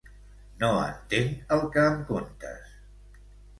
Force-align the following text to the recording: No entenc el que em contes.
No 0.63 0.69
entenc 0.85 1.53
el 1.57 1.63
que 1.77 1.85
em 1.91 2.01
contes. 2.11 2.75